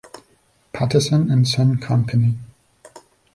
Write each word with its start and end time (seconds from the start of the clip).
Patterson 0.73 1.29
and 1.29 1.47
Son 1.47 1.77
Company. 1.77 2.33